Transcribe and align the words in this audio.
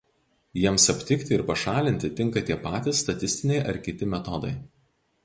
Jiems 0.59 0.85
aptikti 0.93 1.35
ir 1.35 1.43
pašalinti 1.49 2.11
tinka 2.21 2.43
tie 2.47 2.57
patys 2.63 3.03
statistiniai 3.05 3.61
ar 3.73 3.81
kiti 3.89 4.09
metodai. 4.15 4.57